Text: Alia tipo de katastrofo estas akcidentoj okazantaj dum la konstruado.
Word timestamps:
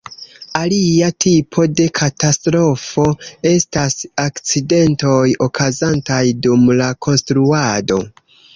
Alia 0.59 1.09
tipo 1.25 1.65
de 1.79 1.85
katastrofo 1.99 3.05
estas 3.51 3.97
akcidentoj 4.25 5.21
okazantaj 5.51 6.25
dum 6.49 6.67
la 6.83 6.91
konstruado. 7.09 8.03